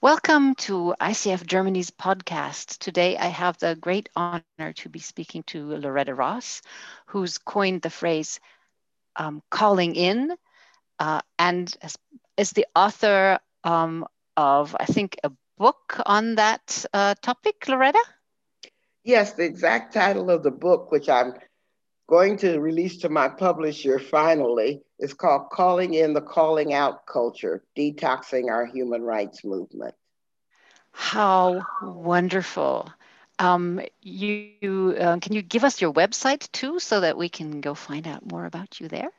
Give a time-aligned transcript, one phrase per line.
[0.00, 2.78] Welcome to ICF Germany's podcast.
[2.78, 6.38] Today, I have the great honor to be speaking to Loretta Ross,
[6.84, 8.26] who's coined the phrase
[9.16, 10.36] um, calling in
[10.98, 11.74] uh, and
[12.36, 14.06] is the author um,
[14.36, 18.02] of, I think, a book on that uh, topic, Loretta?
[19.04, 21.34] Yes, the exact title of the book, which I'm
[22.08, 27.62] going to release to my publisher finally, is called Calling in the Calling Out Culture
[27.76, 29.94] Detoxing Our Human Rights Movement.
[30.92, 32.90] How wonderful.
[33.38, 37.74] Um, you uh, can you give us your website too so that we can go
[37.74, 39.10] find out more about you there?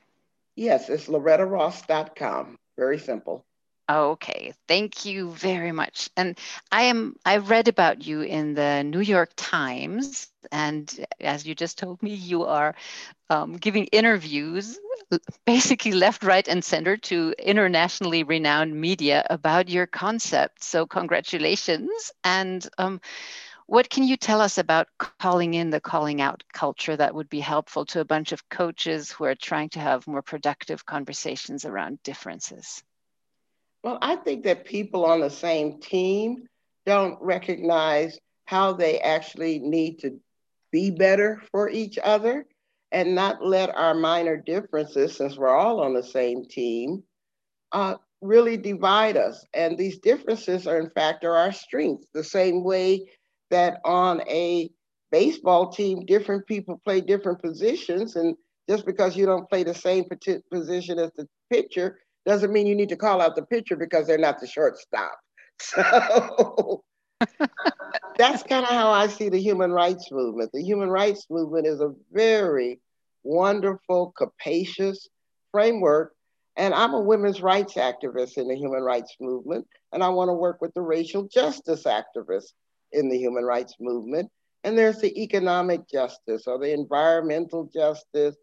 [0.56, 2.58] Yes, it's lorettaross.com.
[2.78, 3.46] Very simple.
[3.90, 6.10] Okay, thank you very much.
[6.18, 6.38] And
[6.72, 10.78] I am I read about you in the New York Times, and
[11.22, 12.76] as you just told me, you are
[13.30, 14.80] um, giving interviews,
[15.46, 20.64] basically left, right, and center to internationally renowned media about your concept.
[20.64, 22.12] So congratulations!
[22.24, 23.02] And um,
[23.68, 27.30] what can you tell us about calling in the calling out culture that would be
[27.30, 32.04] helpful to a bunch of coaches who are trying to have more productive conversations around
[32.04, 32.84] differences?
[33.84, 36.48] Well, I think that people on the same team
[36.86, 40.20] don't recognize how they actually need to
[40.72, 42.46] be better for each other
[42.92, 47.04] and not let our minor differences, since we're all on the same team,
[47.72, 49.46] uh, really divide us.
[49.54, 53.10] And these differences are, in fact, are our strengths, the same way
[53.50, 54.70] that on a
[55.12, 58.16] baseball team, different people play different positions.
[58.16, 58.36] And
[58.70, 60.06] just because you don't play the same
[60.52, 64.18] position as the pitcher doesn't mean you need to call out the pitcher because they're
[64.18, 65.18] not the shortstop.
[65.60, 66.84] So
[68.20, 70.52] that's kind of how I see the human rights movement.
[70.54, 72.80] The human rights movement is a very
[73.24, 75.08] wonderful, capacious
[75.52, 76.14] framework.
[76.58, 79.66] And I'm a women's rights activist in the human rights movement.
[79.92, 82.54] And I want to work with the racial justice activists
[82.92, 84.30] in the human rights movement.
[84.64, 88.36] And there's the economic justice or the environmental justice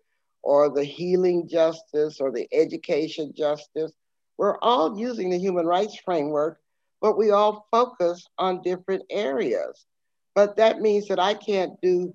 [0.44, 3.92] or the healing justice or the education justice.
[4.36, 6.60] We're all using the human rights framework,
[7.00, 9.86] but we all focus on different areas.
[10.34, 12.12] But that means that I can't do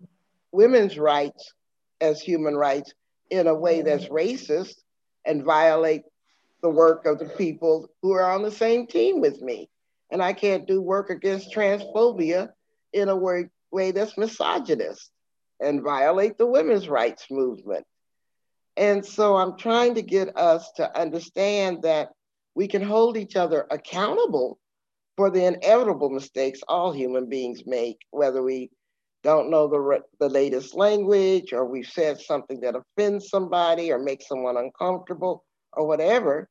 [0.51, 1.53] women's rights
[2.01, 2.93] as human rights
[3.31, 4.15] in a way that's mm-hmm.
[4.15, 4.75] racist
[5.25, 6.03] and violate
[6.61, 9.69] the work of the people who are on the same team with me.
[10.11, 12.49] And I can't do work against transphobia
[12.93, 15.09] in a way, way that's misogynist
[15.59, 17.85] and violate the women's rights movement.
[18.79, 22.11] And so I'm trying to get us to understand that
[22.55, 24.57] we can hold each other accountable
[25.17, 28.71] for the inevitable mistakes all human beings make, whether we
[29.21, 34.29] don't know the, the latest language or we've said something that offends somebody or makes
[34.29, 36.47] someone uncomfortable or whatever.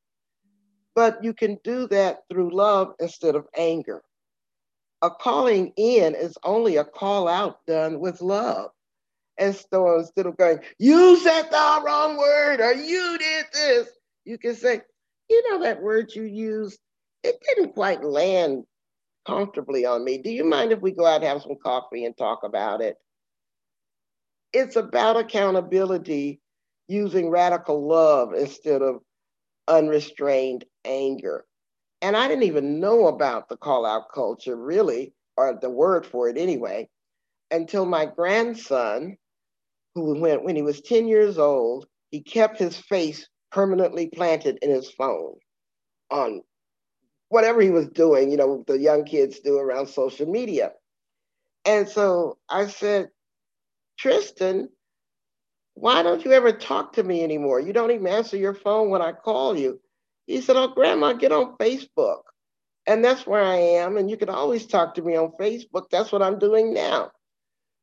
[0.93, 4.03] But you can do that through love instead of anger.
[5.01, 8.69] A calling in is only a call out done with love.
[9.39, 13.87] Instead of going, you said the wrong word or you did this,
[14.25, 14.81] you can say,
[15.29, 16.77] you know, that word you used,
[17.23, 18.65] it didn't quite land
[19.25, 20.17] comfortably on me.
[20.17, 22.97] Do you mind if we go out and have some coffee and talk about it?
[24.51, 26.41] It's about accountability
[26.87, 29.01] using radical love instead of
[29.67, 31.45] unrestrained anger.
[32.01, 36.27] And I didn't even know about the call out culture, really, or the word for
[36.27, 36.89] it anyway,
[37.51, 39.17] until my grandson,
[39.95, 44.69] who went when he was 10 years old, he kept his face permanently planted in
[44.69, 45.35] his phone
[46.11, 46.41] on
[47.29, 50.71] whatever he was doing, you know, the young kids do around social media.
[51.65, 53.09] And so I said,
[53.97, 54.69] Tristan,
[55.73, 57.59] why don't you ever talk to me anymore?
[57.59, 59.79] You don't even answer your phone when I call you.
[60.25, 62.21] He said, Oh, Grandma, get on Facebook.
[62.87, 63.97] And that's where I am.
[63.97, 65.89] And you can always talk to me on Facebook.
[65.91, 67.11] That's what I'm doing now.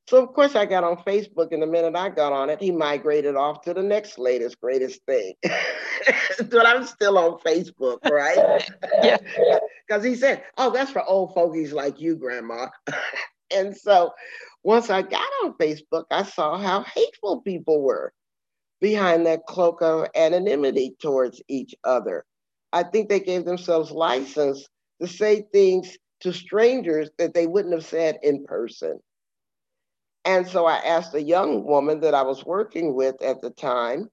[0.09, 2.71] So of course I got on Facebook, and the minute I got on it, he
[2.71, 5.35] migrated off to the next latest greatest thing.
[5.43, 8.65] but I'm still on Facebook, right?
[9.03, 9.19] yeah.
[9.89, 12.67] Because he said, "Oh, that's for old fogies like you, Grandma."
[13.55, 14.13] and so
[14.65, 18.13] once I got on Facebook, I saw how hateful people were
[18.81, 22.25] behind that cloak of anonymity towards each other.
[22.73, 24.67] I think they gave themselves license
[25.01, 28.99] to say things to strangers that they wouldn't have said in person.
[30.27, 34.11] And so I asked a young woman that I was working with at the time,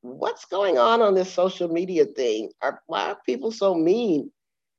[0.00, 2.50] what's going on on this social media thing?
[2.62, 4.32] Are, why are people so mean?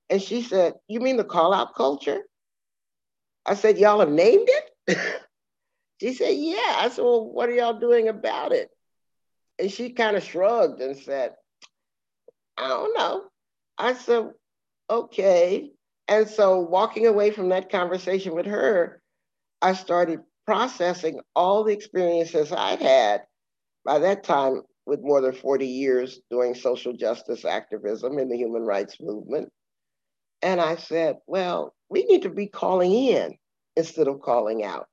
[0.09, 2.23] And she said, You mean the call out culture?
[3.45, 4.97] I said, Y'all have named it?
[6.01, 6.77] she said, Yeah.
[6.79, 8.69] I said, Well, what are y'all doing about it?
[9.59, 11.35] And she kind of shrugged and said,
[12.57, 13.25] I don't know.
[13.77, 14.31] I said,
[14.89, 15.69] Okay.
[16.07, 19.01] And so, walking away from that conversation with her,
[19.61, 23.21] I started processing all the experiences I'd had
[23.85, 28.63] by that time with more than 40 years doing social justice activism in the human
[28.63, 29.49] rights movement.
[30.41, 33.37] And I said, well, we need to be calling in
[33.77, 34.87] instead of calling out.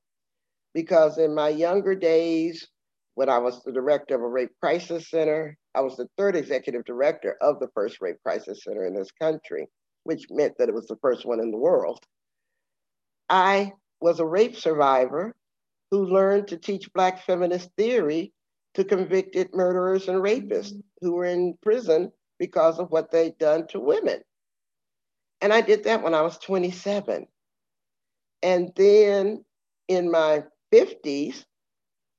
[0.75, 2.69] Because in my younger days,
[3.15, 6.85] when I was the director of a rape crisis center, I was the third executive
[6.85, 9.67] director of the first rape crisis center in this country,
[10.05, 11.99] which meant that it was the first one in the world.
[13.29, 15.35] I was a rape survivor
[15.91, 18.33] who learned to teach Black feminist theory
[18.75, 23.81] to convicted murderers and rapists who were in prison because of what they'd done to
[23.81, 24.21] women.
[25.41, 27.27] And I did that when I was 27.
[28.43, 29.45] And then
[29.89, 31.45] in my 50s,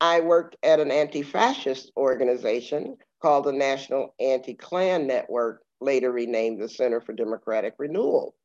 [0.02, 6.62] I worked at an anti fascist organization called the National Anti Klan Network, later renamed
[6.62, 8.36] the Center for Democratic Renewal.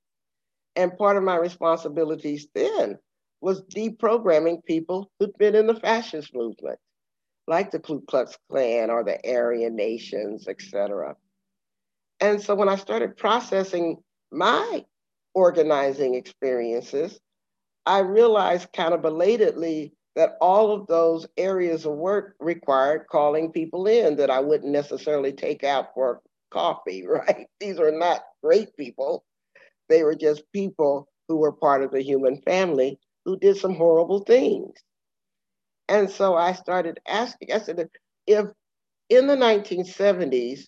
[0.76, 2.98] And part of my responsibilities then
[3.40, 6.78] was deprogramming people who'd been in the fascist movement,
[7.46, 11.16] like the Ku Klux Klan or the Aryan Nations, etc.
[12.20, 13.98] And so when I started processing
[14.32, 14.84] my
[15.34, 17.18] organizing experiences,
[17.84, 23.86] I realized kind of belatedly that all of those areas of work required calling people
[23.86, 27.46] in that I wouldn't necessarily take out for coffee, right?
[27.60, 29.24] These are not great people.
[29.88, 34.20] They were just people who were part of the human family who did some horrible
[34.20, 34.72] things.
[35.88, 37.88] And so I started asking, I said,
[38.26, 38.46] if
[39.10, 40.60] in the 1970s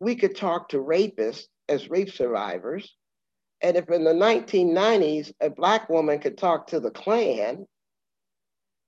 [0.00, 2.96] we could talk to rapists as rape survivors,
[3.60, 7.66] and if in the 1990s a Black woman could talk to the Klan,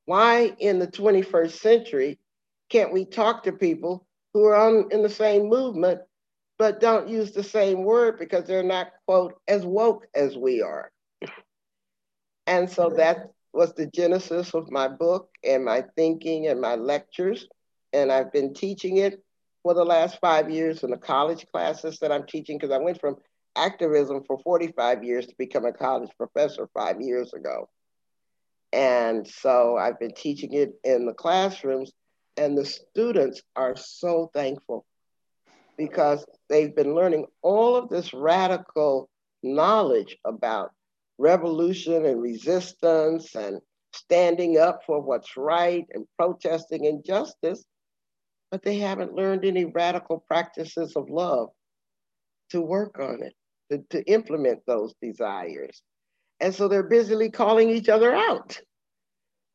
[0.07, 2.19] why in the 21st century
[2.71, 6.01] can't we talk to people who are on, in the same movement
[6.59, 10.91] but don't use the same word because they're not, quote, as woke as we are?
[12.47, 17.47] And so that was the genesis of my book and my thinking and my lectures.
[17.93, 19.23] And I've been teaching it
[19.63, 23.01] for the last five years in the college classes that I'm teaching because I went
[23.01, 23.17] from
[23.57, 27.69] activism for 45 years to become a college professor five years ago.
[28.73, 31.93] And so I've been teaching it in the classrooms,
[32.37, 34.85] and the students are so thankful
[35.79, 39.09] because they've been learning all of this radical
[39.45, 40.73] knowledge about
[41.19, 43.61] revolution and resistance and
[43.95, 47.65] standing up for what's right and protesting injustice,
[48.51, 51.49] but they haven't learned any radical practices of love
[52.51, 53.35] to work on it
[53.71, 55.83] to, to implement those desires.
[56.41, 58.61] And so they're busily calling each other out.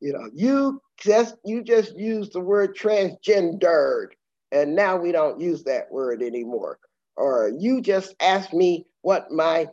[0.00, 4.08] You know, you just you just used the word transgendered,
[4.50, 6.78] and now we don't use that word anymore.
[7.16, 9.66] Or you just asked me what my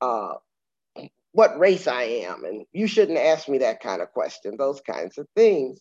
[0.00, 0.34] uh,
[1.36, 5.18] what race I am, and you shouldn't ask me that kind of question, those kinds
[5.18, 5.78] of things.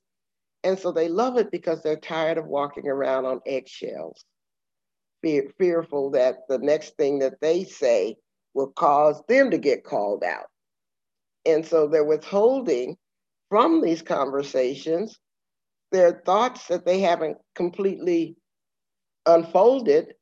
[0.65, 4.25] And so they love it because they're tired of walking around on eggshells
[5.21, 8.17] fear, fearful that the next thing that they say
[8.53, 10.47] will cause them to get called out.
[11.45, 12.97] And so they're withholding
[13.49, 15.17] from these conversations
[15.93, 18.35] their thoughts that they haven't completely
[19.25, 20.15] unfolded,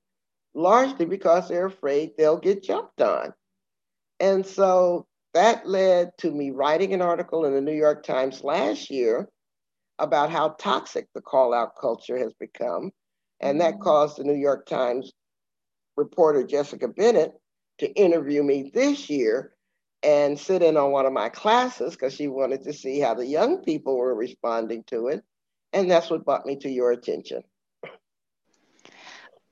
[0.53, 3.33] largely because they're afraid they'll get jumped on.
[4.19, 8.90] And so that led to me writing an article in the New York Times last
[8.90, 9.28] year
[9.99, 12.92] about how toxic the call out culture has become
[13.40, 15.11] and that caused the New York Times
[15.95, 17.33] reporter Jessica Bennett
[17.80, 19.54] to interview me this year
[20.04, 23.25] and sit in on one of my classes because she wanted to see how the
[23.25, 25.23] young people were responding to it.
[25.73, 27.44] And that's what brought me to your attention.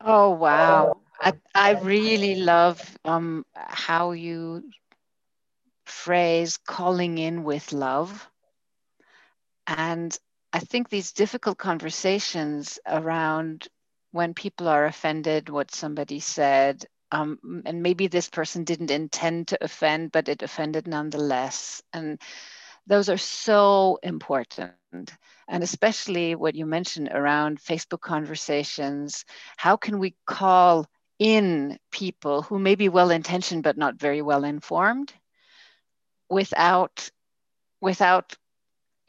[0.02, 0.98] Oh, wow.
[1.20, 4.64] I, I really love um, how you
[5.86, 8.30] phrase calling in with love.
[9.68, 10.18] And
[10.54, 13.68] I think these difficult conversations around
[14.12, 19.64] when people are offended what somebody said um, and maybe this person didn't intend to
[19.64, 21.82] offend but it offended nonetheless.
[21.94, 22.20] And
[22.88, 24.74] those are so important.
[25.48, 29.26] And especially what you mentioned around facebook conversations
[29.58, 30.86] how can we call
[31.20, 35.14] in people who may be well intentioned but not very well informed
[36.32, 37.12] without
[37.82, 38.36] without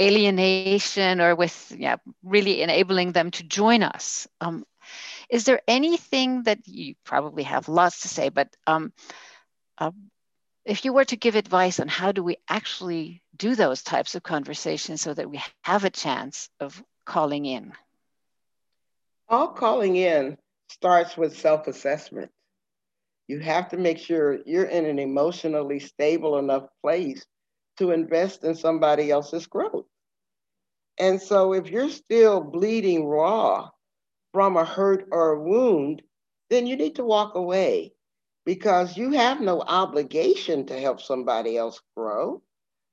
[0.00, 4.64] alienation or with yeah really enabling them to join us um,
[5.28, 8.92] is there anything that you probably have lots to say, but um,
[9.78, 9.90] uh,
[10.64, 14.22] if you were to give advice on how do we actually do those types of
[14.22, 17.72] conversations so that we have a chance of calling in?
[19.28, 20.38] All calling in
[20.68, 22.30] starts with self assessment.
[23.32, 27.24] You have to make sure you're in an emotionally stable enough place
[27.78, 29.86] to invest in somebody else's growth.
[30.98, 33.70] And so if you're still bleeding raw
[34.34, 36.02] from a hurt or a wound,
[36.50, 37.94] then you need to walk away
[38.44, 42.42] because you have no obligation to help somebody else grow.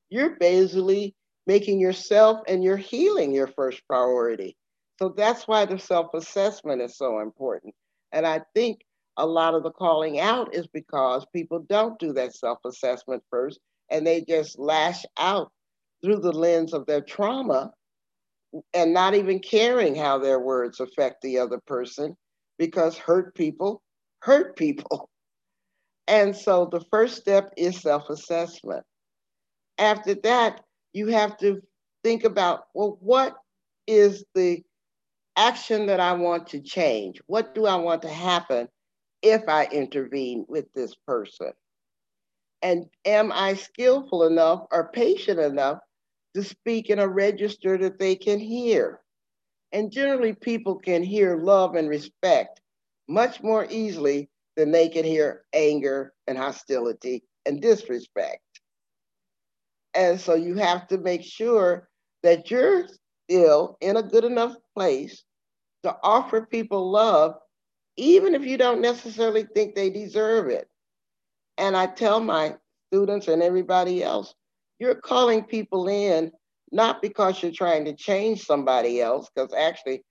[0.09, 1.15] You're basically
[1.47, 4.55] making yourself and your healing your first priority.
[4.99, 7.75] So that's why the self assessment is so important.
[8.13, 8.79] And I think
[9.19, 13.59] a lot of the calling out is because people don't do that self assessment first
[13.91, 15.51] and they just lash out
[16.01, 17.71] through the lens of their trauma
[18.73, 22.15] and not even caring how their words affect the other person
[22.57, 23.81] because hurt people
[24.21, 25.09] hurt people.
[26.07, 28.83] And so the first step is self assessment.
[29.77, 30.61] After that,
[30.91, 31.61] you have to
[32.03, 33.35] think about well, what
[33.85, 34.63] is the
[35.37, 37.21] action that I want to change?
[37.27, 38.67] What do I want to happen
[39.21, 41.51] if I intervene with this person?
[42.61, 45.79] And am I skillful enough or patient enough
[46.35, 48.99] to speak in a register that they can hear?
[49.71, 52.61] And generally, people can hear love and respect
[53.07, 58.41] much more easily than they can hear anger and hostility and disrespect.
[59.93, 61.89] And so you have to make sure
[62.23, 62.87] that you're
[63.29, 65.23] still in a good enough place
[65.83, 67.35] to offer people love,
[67.99, 70.67] even if you don't necessarily think they deserve it.
[71.57, 72.55] And I tell my
[72.87, 74.33] students and everybody else,
[74.79, 76.31] you're calling people in
[76.71, 80.03] not because you're trying to change somebody else, because actually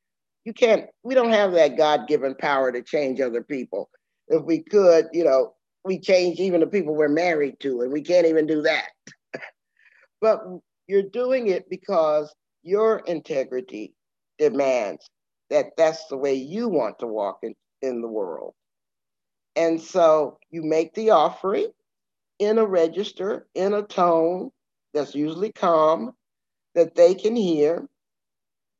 [0.45, 3.89] you can't, we don't have that God given power to change other people.
[4.29, 5.55] If we could, you know,
[5.85, 8.89] we change even the people we're married to, and we can't even do that.
[10.21, 10.41] but
[10.87, 13.95] you're doing it because your integrity
[14.39, 15.09] demands
[15.49, 18.55] that that's the way you want to walk in, in the world.
[19.57, 21.69] And so you make the offering
[22.39, 24.51] in a register, in a tone
[24.95, 26.13] that's usually calm,
[26.75, 27.89] that they can hear.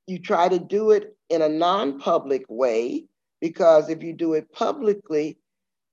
[0.07, 3.07] You try to do it in a non public way,
[3.41, 5.39] because if you do it publicly,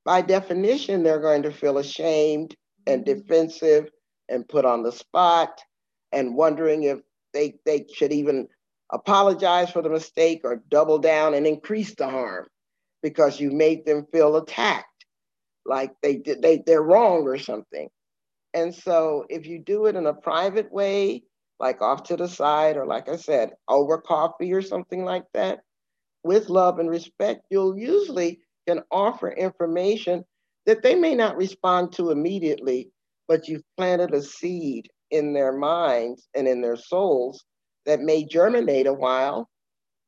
[0.06, 3.20] by definition, they're going to feel ashamed and mm-hmm.
[3.20, 3.90] defensive
[4.30, 5.60] and put on the spot
[6.12, 7.00] and wondering if
[7.34, 8.48] they, they should even
[8.92, 12.46] apologize for the mistake or double down and increase the harm
[13.02, 15.06] because you made them feel attacked,
[15.66, 17.90] like they they, they're wrong or something.
[18.54, 21.24] And so if you do it in a private way,
[21.60, 25.60] like off to the side, or like I said, over coffee or something like that,
[26.24, 30.24] with love and respect, you'll usually can offer information
[30.66, 32.90] that they may not respond to immediately,
[33.28, 37.46] but you've planted a seed in their minds and in their souls
[37.86, 39.48] that may germinate a while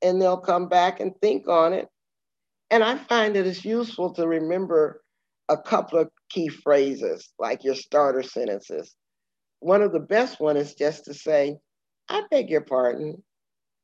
[0.02, 1.88] and they'll come back and think on it.
[2.70, 5.02] And I find that it's useful to remember
[5.50, 8.94] a couple of key phrases, like your starter sentences.
[9.60, 11.58] One of the best one is just to say,
[12.10, 13.24] I beg your pardon.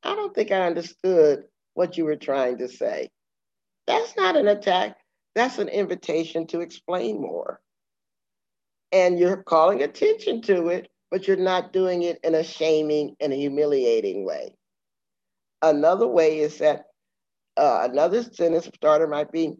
[0.02, 3.10] I don't think I understood what you were trying to say.
[3.86, 4.96] That's not an attack.
[5.34, 7.60] That's an invitation to explain more.
[8.92, 13.32] And you're calling attention to it but you're not doing it in a shaming and
[13.32, 14.52] humiliating way.
[15.62, 16.86] Another way is that
[17.56, 19.54] uh, another sentence starter might be,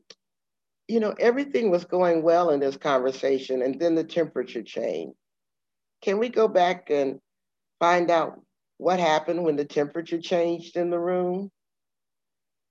[0.88, 5.16] you know, everything was going well in this conversation, and then the temperature changed.
[6.02, 7.20] Can we go back and
[7.78, 8.40] find out
[8.78, 11.50] what happened when the temperature changed in the room?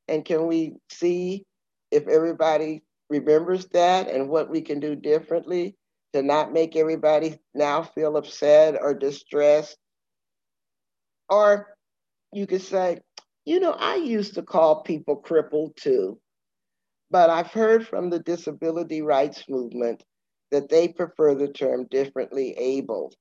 [0.08, 1.46] And can we see
[1.89, 5.75] if everybody remembers that and what we can do differently
[6.13, 9.77] to not make everybody now feel upset or distressed.
[11.30, 11.75] Or
[12.32, 13.00] you could say,
[13.46, 16.20] you know, I used to call people crippled too,
[17.12, 20.04] but I've heard from the disability rights movement
[20.52, 23.14] that they prefer the term differently able.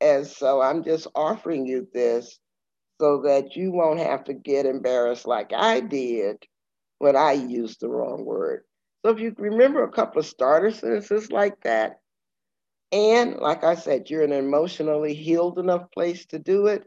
[0.00, 2.38] And so I'm just offering you this
[3.00, 6.36] so that you won't have to get embarrassed like I did
[6.98, 8.64] when I used the wrong word.
[9.04, 12.00] So if you remember a couple of starter sentences like that,
[12.90, 16.84] and like I said, you're in an emotionally healed enough place to do it,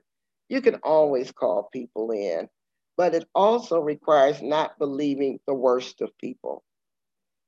[0.52, 2.50] you can always call people in.
[2.98, 6.62] But it also requires not believing the worst of people.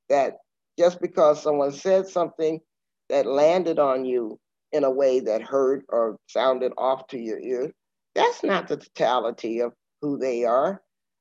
[0.08, 0.38] That
[0.78, 2.60] just because someone said something
[3.10, 4.40] that landed on you
[4.72, 7.70] in a way that hurt or sounded off to your ear,
[8.14, 10.80] that's not the totality of who they are.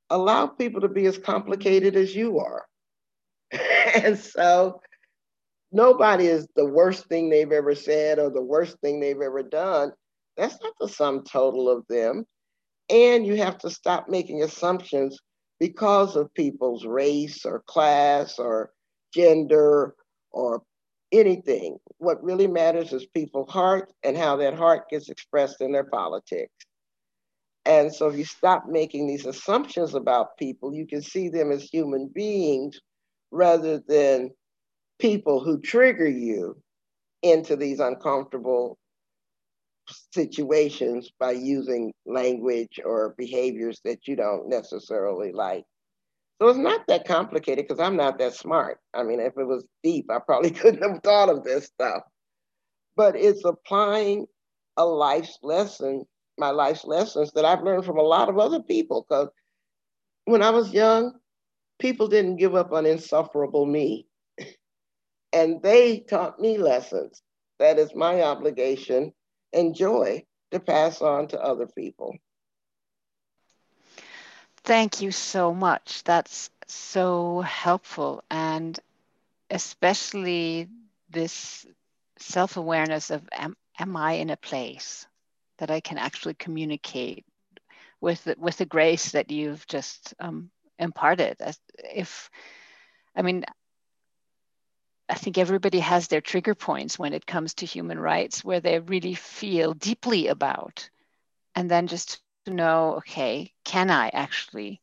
[0.10, 2.66] Allow people to be as complicated as you are.
[3.96, 4.80] and so
[5.74, 9.92] nobody is the worst thing they've ever said or the worst thing they've ever done.
[10.38, 12.26] That's not the sum total of them.
[12.90, 15.20] And you have to stop making assumptions
[15.60, 18.72] because of people's race or class or
[19.14, 19.96] gender
[20.32, 20.62] or
[21.12, 21.78] anything.
[22.00, 26.52] What really matters is people's heart and how that heart gets expressed in their politics.
[27.66, 31.64] And so if you stop making these assumptions about people, you can see them as
[31.64, 32.82] human beings
[33.32, 34.32] rather than
[35.00, 36.58] people who trigger you
[37.22, 38.78] into these uncomfortable
[40.14, 45.66] situations by using language or behaviors that you don't necessarily like.
[46.42, 48.80] So it's not that complicated because I'm not that smart.
[48.94, 52.04] I mean, if it was deep, I probably couldn't have thought of this stuff.
[52.96, 54.28] But it's applying
[54.78, 56.04] a life's lesson,
[56.38, 59.06] my life's lessons that I've learned from a lot of other people.
[59.08, 59.30] Because
[60.26, 61.14] when I was young,
[61.80, 64.08] people didn't give up on insufferable me.
[65.34, 67.22] and they taught me lessons.
[67.60, 69.14] That is my obligation
[69.54, 72.16] and joy to pass on to other people.
[74.64, 76.04] Thank you so much.
[76.04, 78.24] That's so helpful.
[78.32, 78.80] And
[79.50, 80.70] especially
[81.10, 81.66] this
[82.18, 85.06] self awareness of am, am I in a place
[85.58, 87.26] that I can actually communicate
[88.00, 91.38] with with the grace that you've just um, imparted?
[91.42, 92.30] As if,
[93.16, 93.44] I mean,
[95.14, 98.80] I think everybody has their trigger points when it comes to human rights where they
[98.80, 100.90] really feel deeply about.
[101.54, 104.82] And then just to know, okay, can I actually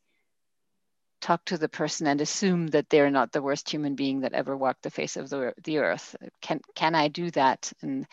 [1.19, 4.55] talk to the person and assume that they're not the worst human being that ever
[4.55, 6.15] walked the face of the, the earth?
[6.41, 7.73] Can, can I do that?
[7.81, 8.07] And,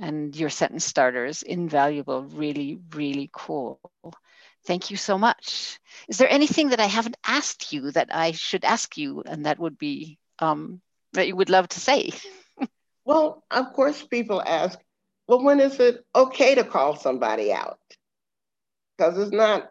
[0.00, 3.78] and your sentence starters, invaluable, really, really cool.
[4.66, 5.78] Thank you so much.
[6.08, 9.60] Is there anything that I haven't asked you that I should ask you and that
[9.60, 12.10] would be um, that you would love to say?
[13.04, 14.78] well, of course, people ask,
[15.28, 17.78] well, when is it okay to call somebody out?
[18.96, 19.70] Because it's not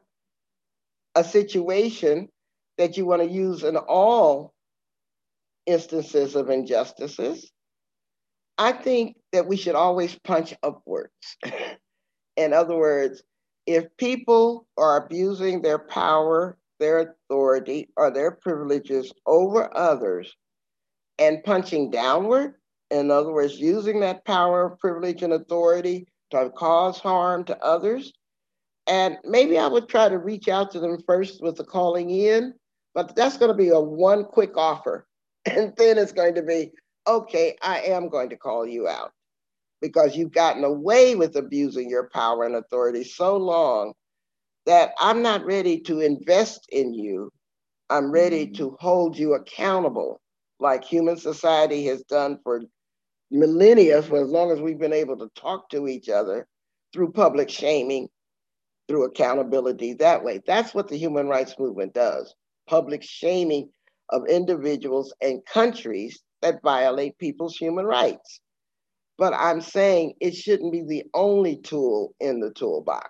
[1.16, 2.30] a situation
[2.78, 4.54] that you want to use in all
[5.66, 7.52] instances of injustices.
[8.58, 11.12] I think that we should always punch upwards.
[12.38, 13.24] in other words,
[13.66, 20.36] if people are abusing their power, their authority, or their privileges over others,
[21.22, 22.56] and punching downward.
[22.90, 28.12] In other words, using that power, of privilege, and authority to cause harm to others.
[28.88, 32.54] And maybe I would try to reach out to them first with the calling in,
[32.96, 35.08] but that's going to be a one quick offer.
[35.48, 36.70] And then it's going to be,
[37.08, 39.12] okay, I am going to call you out
[39.82, 43.94] because you've gotten away with abusing your power and authority so long
[44.68, 47.32] that I'm not ready to invest in you.
[47.90, 48.54] I'm ready mm-hmm.
[48.58, 50.21] to hold you accountable
[50.62, 52.62] like human society has done for
[53.32, 56.48] millennia, for as long as we've been able to talk to each other
[56.94, 58.08] through public shaming,
[58.88, 60.40] through accountability that way.
[60.46, 62.34] That's what the human rights movement does
[62.68, 63.70] public shaming
[64.10, 68.40] of individuals and countries that violate people's human rights.
[69.18, 73.10] But I'm saying it shouldn't be the only tool in the toolbox.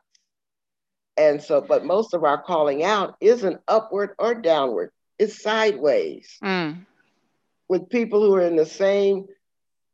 [1.17, 6.37] And so, but most of our calling out isn't upward or downward, it's sideways.
[6.43, 6.85] Mm
[7.71, 9.25] with people who are in the same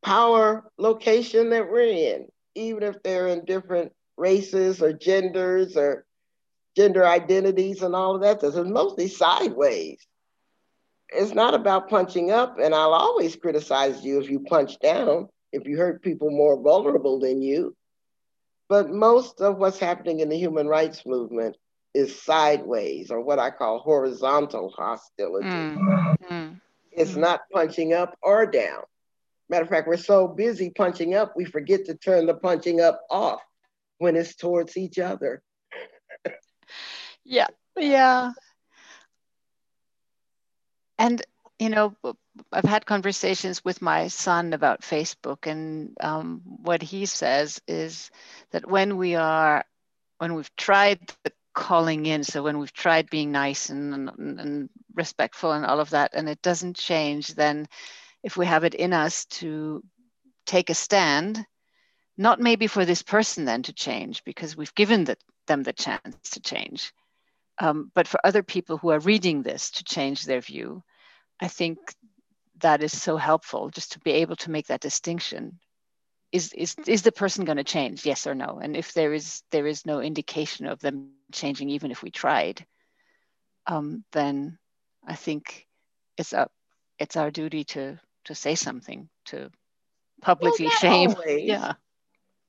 [0.04, 1.82] power location that we're
[2.16, 6.04] in, even if they're in different races or genders or
[6.76, 8.40] gender identities and all of that.
[8.42, 10.08] This is mostly sideways.
[11.10, 15.68] It's not about punching up, and I'll always criticize you if you punch down, if
[15.68, 17.76] you hurt people more vulnerable than you.
[18.70, 21.56] But most of what's happening in the human rights movement
[21.94, 25.46] is sideways, or what I call horizontal hostility.
[26.32, 26.60] Mm.
[26.98, 27.22] It's mm-hmm.
[27.22, 28.82] not punching up or down.
[29.50, 33.02] Matter of fact, we're so busy punching up, we forget to turn the punching up
[33.10, 33.42] off
[34.00, 35.42] when it's towards each other.
[37.24, 38.32] yeah, yeah.
[40.98, 41.22] And,
[41.60, 41.96] you know,
[42.52, 48.12] I've had conversations with my son about Facebook, and um, what he says is
[48.52, 49.64] that when we are,
[50.18, 52.24] when we've tried the calling in.
[52.24, 56.30] So when we've tried being nice and, and, and respectful and all of that, and
[56.30, 57.68] it doesn't change, then
[58.24, 59.84] if we have it in us to
[60.46, 61.44] take a stand,
[62.16, 65.18] not maybe for this person then to change because we've given the,
[65.48, 66.94] them the chance to change,
[67.60, 70.84] um, but for other people who are reading this to change their view,
[71.42, 71.80] I think
[72.60, 75.60] that is so helpful just to be able to make that distinction.
[76.32, 78.06] Is is is the person going to change?
[78.06, 78.60] Yes or no?
[78.62, 82.66] And if there is there is no indication of them changing even if we tried
[83.68, 84.58] um, then
[85.06, 85.68] i think
[86.18, 86.52] it's up
[87.00, 89.50] it's our duty to to say something to
[90.22, 91.44] publicly well, shame always.
[91.44, 91.74] yeah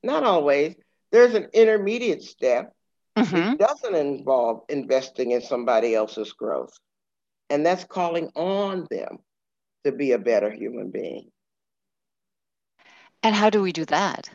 [0.03, 0.75] not always
[1.11, 2.73] there's an intermediate step
[3.17, 3.53] mm-hmm.
[3.53, 6.73] it doesn't involve investing in somebody else's growth
[7.49, 9.19] and that's calling on them
[9.83, 11.31] to be a better human being.
[13.23, 14.29] And how do we do that?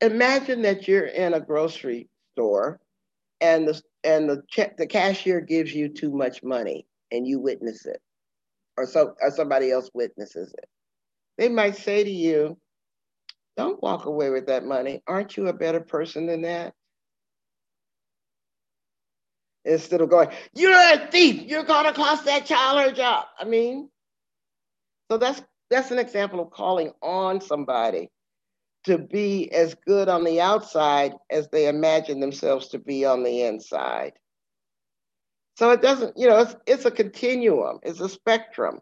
[0.00, 2.80] Imagine that you're in a grocery store
[3.42, 7.84] and the and the check the cashier gives you too much money and you witness
[7.84, 8.00] it
[8.78, 10.68] or so or somebody else witnesses it.
[11.36, 12.56] They might say to you,
[13.56, 15.02] don't walk away with that money.
[15.06, 16.72] Aren't you a better person than that?
[19.64, 21.42] Instead of going, you're a thief.
[21.42, 23.26] You're gonna cost that child her job.
[23.38, 23.90] I mean,
[25.10, 28.08] so that's that's an example of calling on somebody
[28.84, 33.42] to be as good on the outside as they imagine themselves to be on the
[33.42, 34.12] inside.
[35.56, 38.80] So it doesn't, you know, it's, it's a continuum, it's a spectrum.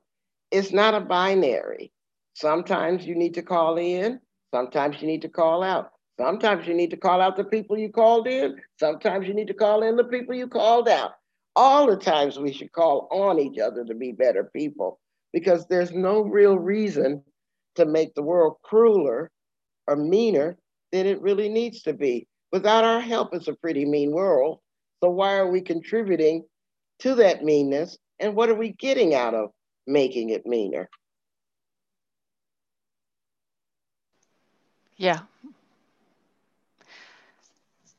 [0.51, 1.93] It's not a binary.
[2.35, 4.21] Sometimes you need to call in,
[4.53, 5.93] sometimes you need to call out.
[6.19, 9.55] Sometimes you need to call out the people you called in, sometimes you need to
[9.55, 11.13] call in the people you called out.
[11.57, 15.01] All the times we should call on each other to be better people
[15.33, 17.23] because there's no real reason
[17.77, 19.31] to make the world crueler
[19.91, 20.57] or meaner
[20.93, 22.29] than it really needs to be.
[22.53, 24.61] Without our help, it's a pretty mean world.
[25.03, 26.45] So why are we contributing
[27.01, 27.99] to that meanness?
[28.19, 29.51] And what are we getting out of
[29.87, 30.89] making it meaner?
[34.97, 35.21] Yeah.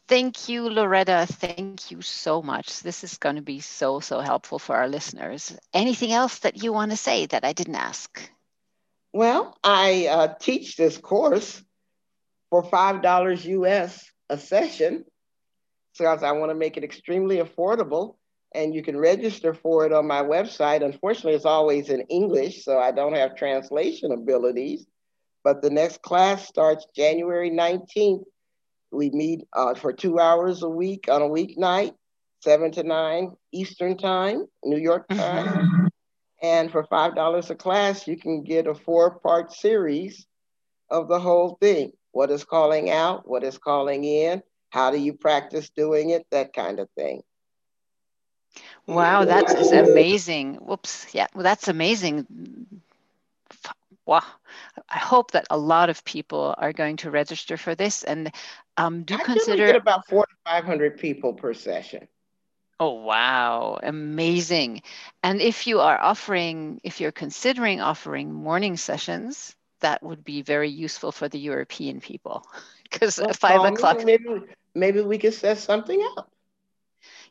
[0.08, 1.26] Thank you, Loretta.
[1.28, 2.82] Thank you so much.
[2.82, 5.58] This is going to be so, so helpful for our listeners.
[5.74, 8.22] Anything else that you want to say that I didn't ask?
[9.14, 11.64] Well, I uh, teach this course
[12.52, 15.06] for $5 US a session.
[15.94, 18.18] So I want to make it extremely affordable
[18.54, 20.84] and you can register for it on my website.
[20.84, 24.86] Unfortunately, it's always in English, so I don't have translation abilities.
[25.44, 28.24] But the next class starts January 19th.
[28.92, 31.94] We meet uh, for two hours a week on a weeknight,
[32.44, 35.48] seven to nine Eastern time, New York time.
[35.48, 35.88] Mm-hmm.
[36.44, 40.26] And for $5 a class, you can get a four part series
[40.90, 41.94] of the whole thing.
[42.12, 43.28] What is calling out?
[43.28, 44.44] What is calling in?
[44.70, 46.26] How do you practice doing it?
[46.32, 47.24] That kind of thing.
[48.88, 50.56] Wow, that's amazing.
[50.56, 51.14] Whoops.
[51.14, 52.26] Yeah, well, that's amazing.
[54.06, 54.24] Wow.
[54.90, 58.34] I hope that a lot of people are going to register for this and
[58.78, 59.68] um, do I consider.
[59.68, 62.08] get about four to 500 people per session.
[62.80, 63.80] Oh, wow.
[63.84, 64.82] Amazing.
[65.22, 70.70] And if you are offering, if you're considering offering morning sessions, that would be very
[70.70, 72.46] useful for the European people
[72.84, 74.04] because well, five o'clock.
[74.06, 74.26] Maybe,
[74.74, 76.32] maybe we could set something up.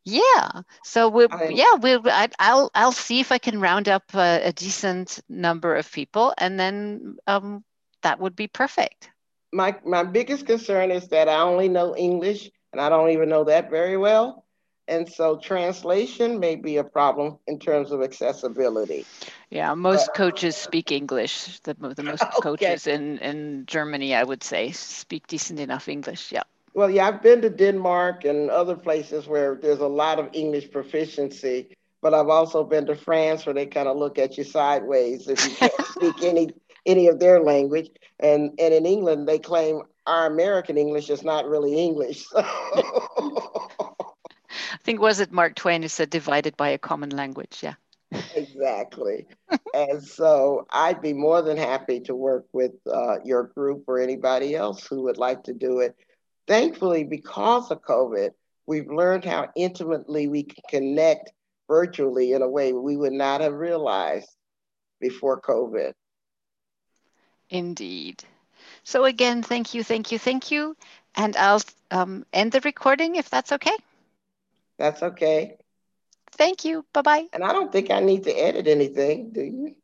[0.05, 0.63] Yeah.
[0.83, 4.53] So we yeah we I, will I'll see if I can round up a, a
[4.53, 7.65] decent number of people, and then um,
[8.03, 9.11] that would be perfect.
[9.53, 13.45] My my biggest concern is that I only know English, and I don't even know
[13.45, 14.47] that very well,
[14.91, 19.07] and so translation may be a problem in terms of accessibility.
[19.51, 21.61] Yeah, most but, coaches speak English.
[21.61, 22.41] The, the most okay.
[22.43, 26.33] coaches in in Germany, I would say, speak decent enough English.
[26.33, 26.43] Yeah.
[26.75, 30.71] Well, yeah, I've been to Denmark and other places where there's a lot of English
[30.71, 35.29] proficiency, but I've also been to France where they kind of look at you sideways
[35.29, 36.51] if you can't speak any
[36.87, 37.91] any of their language.
[38.19, 42.27] And and in England, they claim our American English is not really English.
[42.35, 43.00] So.
[44.91, 47.63] Think was it Mark Twain who said divided by a common language.
[47.63, 47.75] Yeah.
[48.35, 49.27] exactly.
[49.75, 54.57] and so I'd be more than happy to work with uh, your group or anybody
[54.57, 55.97] else who would like to do it
[56.51, 58.31] Thankfully, because of COVID,
[58.67, 61.31] we've learned how intimately we can connect
[61.69, 64.29] virtually in a way we would not have realized
[65.01, 65.93] before COVID.
[67.51, 68.25] Indeed.
[68.83, 70.77] So, again, thank you, thank you, thank you.
[71.15, 73.77] And I'll um, end the recording if that's okay.
[74.81, 75.59] That's okay.
[76.33, 76.87] Thank you.
[76.93, 77.27] Bye bye.
[77.33, 79.77] And I don't think I need to edit anything, do you?